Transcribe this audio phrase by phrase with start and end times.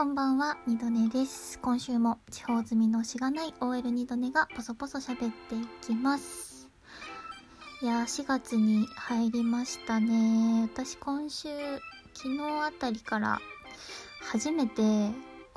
[0.00, 1.58] こんばんは、二度寝です。
[1.58, 6.70] 今週も地方済みのしがない OL 二度寝がポソポソ喋っていきます。
[7.82, 10.68] いや、4月に入りましたね。
[10.72, 11.48] 私今週、
[12.14, 13.40] 昨日あたりから
[14.22, 15.12] 初めて、今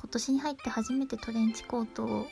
[0.09, 2.27] 年に入って初めてトレンチコートを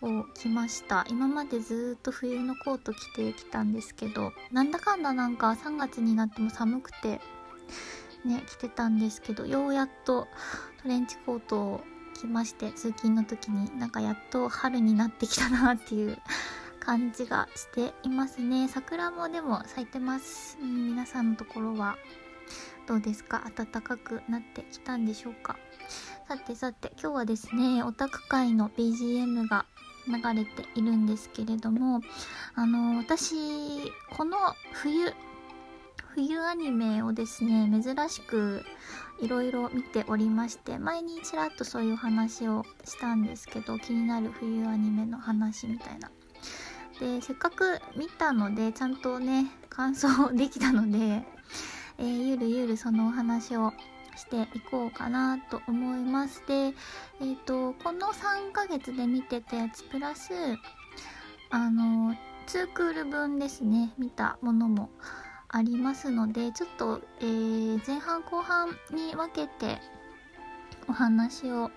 [0.00, 7.20] を着ました今までずっと冬のコート着てきたんですけどなんだかんだなんか3月になっても寒くて
[8.24, 10.28] ね着てたんですけどようやっと
[10.82, 11.84] トレンチコートを
[12.14, 16.18] 着まして通勤の時になんかやっと春になってきたなっていう
[16.80, 18.66] 感じがしていますね。
[18.68, 21.96] 桜もでも咲いてます、うん、皆さんのところは
[22.86, 23.44] どうですか？
[23.54, 25.56] 暖かくなってきたんでしょうか？
[26.26, 29.66] さてさて今日はですねオタク界の BGM が
[30.06, 32.00] 流れているんですけれども
[32.54, 33.34] あの私
[34.16, 34.38] この
[34.72, 35.12] 冬
[36.18, 38.64] 冬アニメをですね珍しく
[39.20, 46.10] いろいろ見ておりまして前にちらっとそういう話をしたんですけど気になる冬アニメの話みたいな。
[46.98, 51.22] でせっかく見たのでちゃんとね感想できたので、
[51.98, 53.72] えーゆるゆるそのお話を
[54.16, 56.42] していこうかなと思います。
[56.48, 56.74] で
[57.20, 60.32] えっ、とこの3ヶ月で見てたやつプラス
[61.50, 62.16] あの
[62.48, 64.90] 2クール分ですね見たものも
[65.50, 69.80] ありますのでちょっと、えー前半後半に分けて
[70.88, 71.70] お話を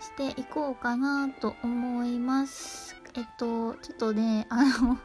[0.00, 2.96] していこうかなと思います。
[3.14, 4.98] えっとちょっとね あの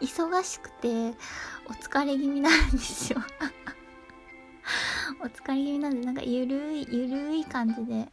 [0.00, 1.14] 忙しくて
[1.66, 3.22] お疲れ気味なんですよ。
[5.22, 8.12] お疲れ気味なんでなんかゆるいゆるい感じで。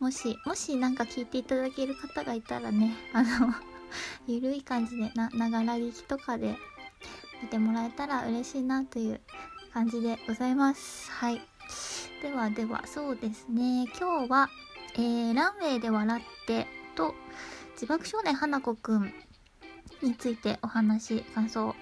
[0.00, 3.54] もしもしなんか聞いていただける方がいたらねあの
[4.26, 6.58] ゆるい感じでなながら聞きとかで
[7.44, 9.20] 見てもらえたら嬉しいなという
[9.74, 11.10] 感じでございます。
[11.10, 11.42] はい。
[12.22, 13.84] ではではそうですね。
[14.00, 14.48] 今日は、
[14.94, 17.14] えーランウェイで笑ってと
[17.72, 19.12] 自爆少年花子くん
[20.00, 21.74] についてお話感想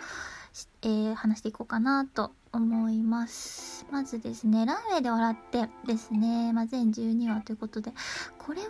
[0.53, 3.87] しえー話していこうかなと思います。
[3.92, 7.92] まずですねランウェイで笑ってですね、まあ、全12話ということで
[8.37, 8.69] これは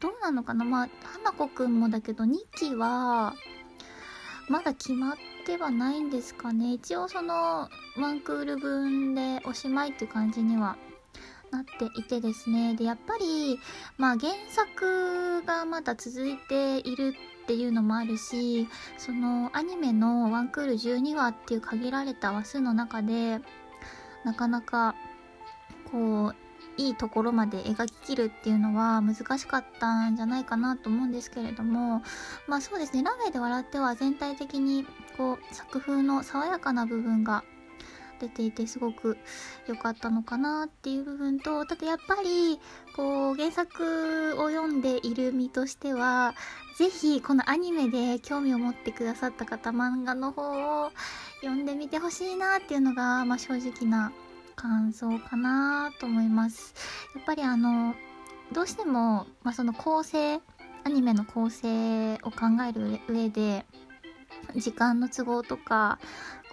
[0.00, 0.64] どうなのかな？
[0.64, 3.34] まあ花子くんもだけど2期は
[4.48, 6.72] まだ決まってではないんですかね。
[6.72, 7.68] 一応その
[7.98, 10.76] ワンクール分でおしまいっていう感じには
[11.50, 12.74] なっていてですね。
[12.74, 13.58] でやっぱり
[13.98, 18.66] まあ原作がまだ続いているっていうのもあるし
[18.96, 23.40] そのアニメのワンクール12話っていう限られた話数の中で
[24.24, 24.94] なかなか
[25.92, 26.43] こう
[26.76, 32.02] いいところまで描ききるっていうのは難しかったんじゃないかなと思うんですけれども
[32.46, 33.02] まあそうですね。
[33.02, 34.86] ランウェイで笑っては全体的に
[35.16, 37.44] こう作風の爽やかな部分が
[38.20, 39.16] 出ていてすごく
[39.66, 42.58] 良かったのかなっていう部分とただやっぱり
[42.96, 46.34] こう原作を読んでいる身としては
[46.78, 50.90] ぜひこのアニメで興味を持ってくださった方漫画の方を
[51.40, 54.12] 読んでみてほしいなっていうのが、まあ、正直な
[54.54, 56.74] 感想かなと思います。
[57.14, 57.94] やっぱりあの
[58.52, 60.40] どうしても、まあ、その構成
[60.84, 63.64] アニメの構成を考える上で
[64.54, 65.98] 時間の都合とか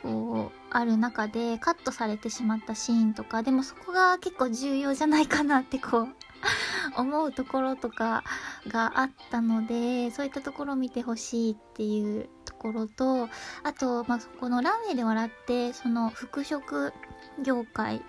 [0.01, 6.07] こうある中でカットされてしまったシーンとかでもそこが結構重要じゃないかなってこう
[6.97, 8.23] 思うところとか
[8.67, 13.29] があったのでそういったところを見てほしいっていうところと
[13.63, 16.93] あと、まあ、このランウェイで笑ってその服飾
[17.43, 18.01] 業界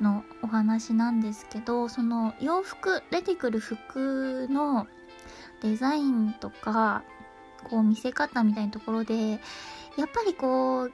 [0.00, 4.86] のお話なんですけどその洋服出てくる服の
[5.62, 7.02] デザインとか
[7.70, 9.38] こう見せ方みたいなところでやっ
[10.12, 10.92] ぱりこう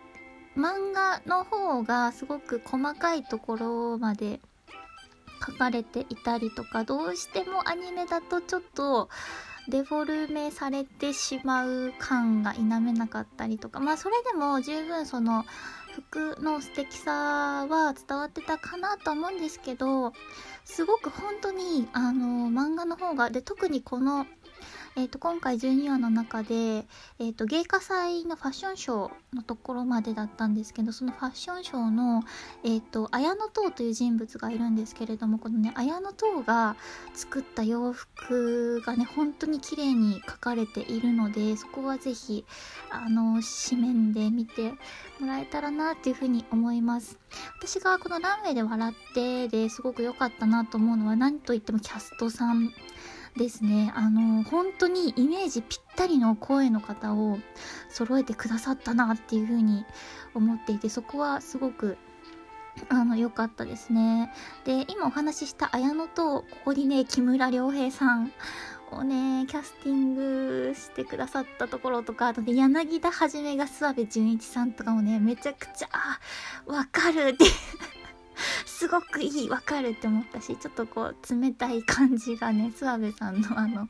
[0.57, 4.41] 漫画の方がすごく細かいところまで
[5.45, 9.09] 書かれていたりとかどうしてもアニメだとちょっと
[9.69, 15.45] デフォルメされてしまう感が否めなかったりとかまあそれでも十分その
[15.93, 17.13] 服の素敵さ
[17.67, 20.13] は伝わってたかなと思うんですけど
[20.65, 24.27] すごく本当にあの漫画の方がで特にこの
[24.97, 32.23] えー、と今回12話の中で、えー、と芸家祭のファッションショーのところまでだったんですけどそのファッションショーの、
[32.65, 36.75] えー、と綾野塔という人物がいるんですけれどもこのね綾野塔が
[37.15, 42.45] 作った洋服がね本当に綺麗に描かれているのでそこはぜひ
[42.91, 43.41] あの
[43.71, 44.73] 紙面で見て
[45.21, 47.17] もらえたらなっていうふうに思います。
[47.59, 52.73] 私がこのランウェイで笑ってですごく良かったなと思うのは何といってもキャストさん
[53.37, 57.39] ですねあの本当にイメージぴったりの声の方を
[57.89, 59.85] 揃えてくださったなっていう風に
[60.35, 61.97] 思っていてそこはすごく
[62.89, 64.33] あの、良かったですね。
[64.65, 68.33] で、今お話しした綾野と、ここにね、木村良平さん
[68.91, 75.89] をね、キャスティングしてくださったところとか、あとね、柳田はじめが諏訪部純一さんとかもね、めちゃくちゃ、
[76.67, 77.45] わかるって
[78.81, 83.87] すごくいい、わかるって思ったし、ちょっとこう、冷たい感じがね、 諏訪部さんのあの、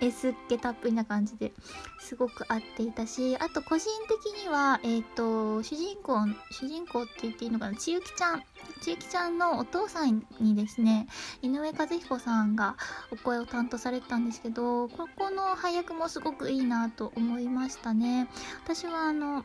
[0.00, 1.52] S っ気たっぷりな感じで
[2.00, 6.16] すごく合っていたし、あと個人的には、えっ、ー、と、主人公、
[6.50, 8.42] 主人公って言っていいのかな、ちゆきちゃん、
[8.80, 11.08] ちゆきちゃんのお父さんにですね、
[11.42, 12.76] 井上和彦さんが
[13.10, 18.28] お声を担当されてたんですけど、ここの配役もすごくいいなと思いましたね。
[18.64, 19.44] 私はあの、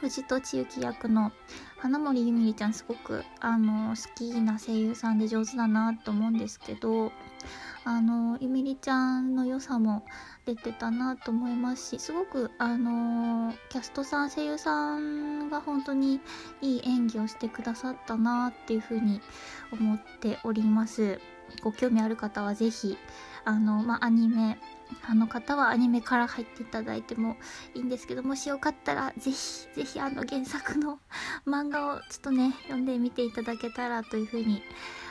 [0.00, 1.32] 藤戸千雪役の
[1.78, 7.12] 花森ゆみりちゃんすごくあの好きな声優さんで上手だなと思うんですけど
[7.84, 10.04] あのゆみりちゃんの良さも
[10.44, 16.20] 出てたなと思いますしすごくあのキャストさん声優さんが本当に
[16.60, 19.20] いい演技をしてくださったなっていうふうに
[19.72, 21.20] 思っております。
[21.62, 22.98] ご興味ある方は是非
[23.44, 24.58] あのまあアニメ
[25.08, 27.36] あの方はアニメから入っていただいても
[27.74, 29.32] いいんですけど、もしよかったらぜひ、
[29.74, 30.98] ぜひあの原作の
[31.46, 34.62] 漫画をちょっとね、読んでみていただけたらというふうに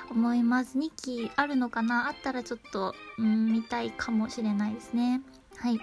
[0.09, 0.77] 思います。
[0.77, 2.07] 2期あるのかな？
[2.07, 5.21] あったらちょっと、うん、見たいかもしれないですね。
[5.57, 5.79] はい。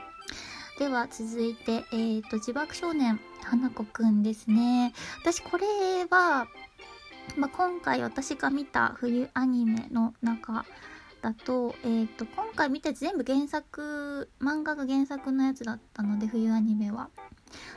[0.78, 4.94] では続いて、えっ、ー、と、自爆少年、花子くんですね。
[5.20, 5.66] 私これ
[6.10, 6.46] は、
[7.36, 10.64] まあ、今回私が見た冬アニメの中
[11.22, 17.08] だと,、えーと、今回見たやつ全部原作漫画が原作のやつだったので冬アニメは。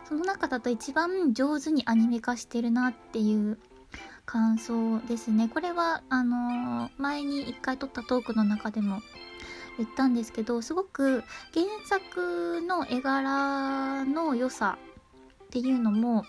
[0.08, 3.60] その中だと一番上手にアニメ化してるなっていう
[4.26, 5.48] 感想ですね。
[5.48, 9.02] これはあのー、前に一回撮ったトークの中でも
[9.78, 14.78] 言ったんですけどすごく原作の絵柄の良さ
[15.46, 16.24] っていうのも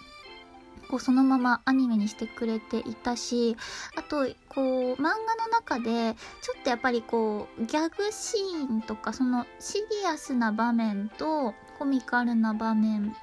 [0.89, 3.57] こうそのままアニメにしてくれていたし
[3.97, 13.15] あとこう漫画の中でちょっとやっぱりこうギャグシーンとかそのシリアスな場面とコミカルな場面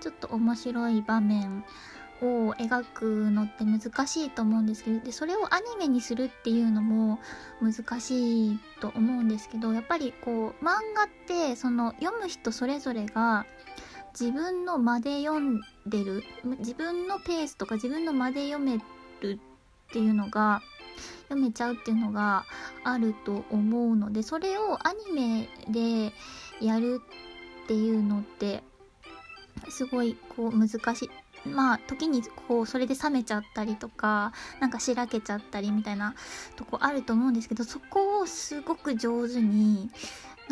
[0.00, 1.64] ちょっと面白い場面
[2.22, 7.18] を描くのって難しいと思うんですけどでそれをアニメにするっていうのも
[7.60, 13.44] 難しいと思うんですけどやっぱりこう漫画ってその読む人それぞれが
[14.18, 16.22] 自分の間で読んでる
[16.58, 18.78] 自分のペースとか自分の間で読め
[19.20, 19.38] る
[19.90, 20.62] っていうのが
[21.28, 22.44] 読めちゃうっていうのが
[22.84, 26.12] あると思うのでそれをアニメで
[26.64, 27.00] やる
[27.64, 28.62] っていうのって
[29.68, 31.10] すごいこう難しい。
[31.48, 36.14] まあ時にこうそれで冷めちゃったりとかなんかしらけちゃったりみたいな
[36.54, 39.90] とこあると思うんですけどそこをすごく上手に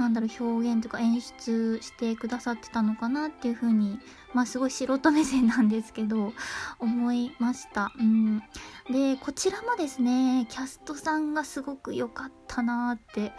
[0.00, 4.00] なんだろう表現とか演出してくださってたのかなっていうふうに
[4.32, 6.32] まあすごい素人目線なんですけど
[6.80, 7.92] 思いました。
[7.98, 8.42] うん、
[8.90, 13.32] でこちらもですねキャストさんがすごく良かったなって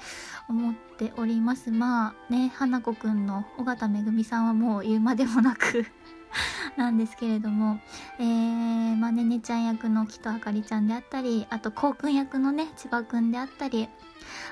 [0.47, 1.71] 思っております。
[1.71, 5.87] まあね花子くんの緒方めぐみさんはもう言うまでもなく
[6.77, 7.79] なんですけれども、
[8.19, 13.89] えー、まあねねちゃん役の木戸あかりちゃんであったり、あとこうくん役のね千葉くんであったり、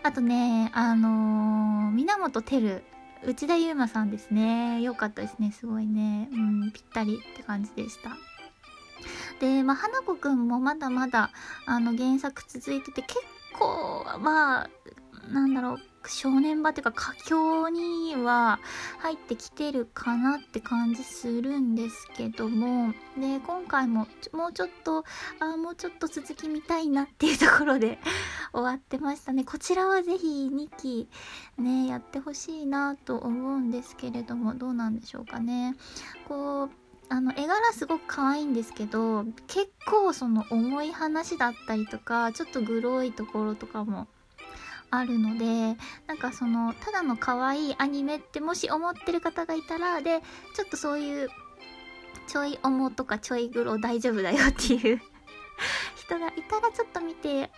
[0.03, 2.83] あとね、あのー、源てる、
[3.23, 4.81] 内田悠馬さんですね。
[4.81, 5.51] よかったですね。
[5.51, 6.29] すごいね。
[6.31, 8.11] うん、ぴったりって感じでした。
[9.39, 11.31] で、まあ、花子くんもまだまだ、
[11.65, 13.19] あの、原作続いてて、結
[13.57, 14.69] 構、まあ、
[15.31, 18.59] なんだろう、少年場っていうか佳境には
[18.99, 25.03] 入ってきてるかなって感じするんですけどもで今回ももうちょっと
[25.39, 27.99] あもうちょっと続き見たいなっていうところで
[28.53, 29.43] 終わってましたね。
[29.43, 31.09] こちらはぜひ2期
[31.57, 35.75] ねやってほしいなと思うんですけれどもどうなんでしょうかね。
[36.27, 36.69] こう
[37.09, 44.07] あの絵柄すごく可愛いんですけど結構その重い話だったりとかちょっとグロいところとかも
[44.91, 45.77] あるので
[46.07, 50.21] なんかそのただの可愛いアニメってもし思ってる方がいたらで
[50.55, 51.29] ちょっとそういう
[52.27, 55.01] ちょい重とかちょいグロ大丈夫だよっていう
[55.95, 57.51] 人がいたらちょっと見て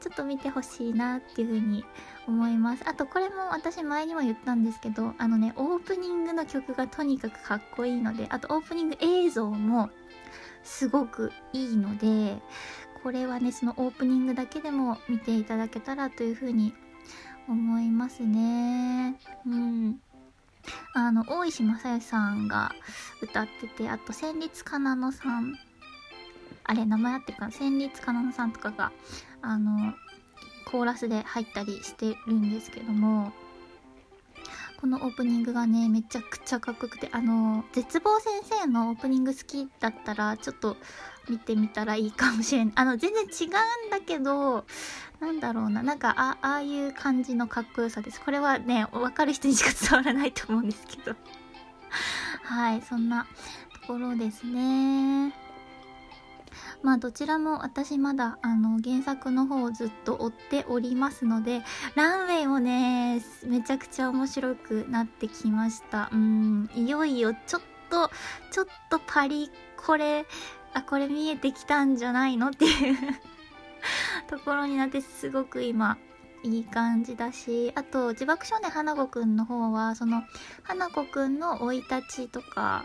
[0.00, 1.84] ちょっと見てほしいなっていう風に
[2.28, 2.82] 思います。
[2.86, 9.90] あとこれも私前にも言ったんですけどあのねオープニングの曲がとにかくかっこいいのであとオープニング映像も
[10.62, 12.42] すごくいいので
[13.06, 16.74] これはねそのオープニングだけでも見ていただけたらというふうに
[17.48, 19.14] 思いますね。
[19.46, 20.00] うん。
[20.92, 22.72] あの大石正義さんが
[23.22, 25.54] 歌っててあと戦慄かなのさん。
[26.64, 27.52] あれ名前あってるかな？
[27.52, 28.90] 戦慄かなのさんとかが
[29.40, 29.94] あの
[30.72, 33.32] コーラスで入ったりしてるんですけども。
[34.86, 40.76] このオープニングがね、めちゃくちゃかっこよくて、あの、絶望先生のオープニング好きだったら、ちょっと
[41.28, 42.74] 見てみたらいいかもしれない。
[42.78, 43.50] あの、全然違うん
[43.90, 44.64] だけど、
[45.18, 48.20] なんだろうな、なんか、あ、あいう感じのかっこよさです。
[48.20, 51.16] これはね、わかる人にしか伝わらないと思うんですけど。
[52.44, 53.26] はい、そんな
[53.82, 55.45] ところですね。
[56.82, 61.62] まあどちらも私まだあの原作の方をずっと追っておりますので、
[61.94, 66.10] ランウェイもね、めちゃくちゃ面白くなってきました。
[66.12, 68.10] うん、いよいよちょっと、
[68.50, 70.26] ちょっとパリ、これ、
[70.74, 72.96] あ、これ見えてきたんじゃないのっていう
[74.28, 75.96] ところになってすごく今、
[76.42, 80.22] いい感じだし、あと、自爆少年花子くんの方は、その、
[80.62, 82.84] 花子くんの生い立ちとか、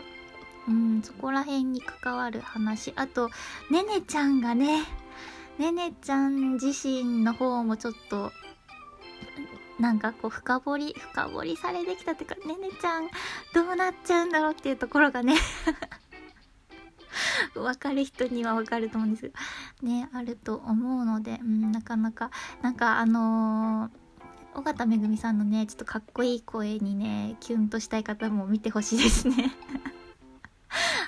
[0.68, 2.92] うん、そこら辺に関わる話。
[2.96, 3.28] あと、
[3.70, 4.84] ねねちゃんがね、
[5.58, 8.32] ねねちゃん自身の方もちょっと、
[9.78, 13.08] なんかこう深掘り、深掘りされてきたっていうか、ねねちゃん
[13.54, 15.34] どうなっちゃうんだろうっていうところがね
[17.56, 19.28] わかる人にはわかると思うんですけ
[19.82, 22.30] ど、ね、あると思うので、うん、なかなか、
[22.62, 24.02] なんかあのー
[24.54, 29.50] 尾形めぐみさんのね、ちょっとかっこいい声にね、キュンとしたい方も見てほしいですね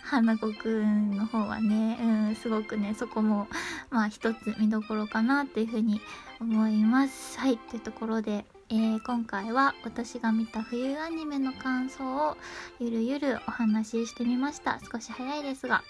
[0.05, 3.49] 花子くんの方はね、うん、すごくね、そこも、
[3.91, 6.01] まあ一つ見どころかなっていうふうに
[6.41, 7.39] 思います。
[7.39, 12.37] はい、というところで、えー、今回は私が見た冬アニメの感想を
[12.79, 14.79] ゆるゆるお話ししてみました。
[14.93, 15.83] 少し早いですが、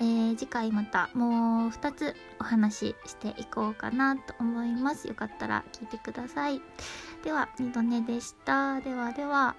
[0.00, 5.06] えー、次回またもう2つお話ししていこうかなと思います。
[5.06, 6.60] よかったら聞いてください。
[7.22, 8.80] では、二度寝でした。
[8.80, 9.54] ではでは。